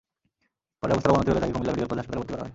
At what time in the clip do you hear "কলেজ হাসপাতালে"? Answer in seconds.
1.89-2.19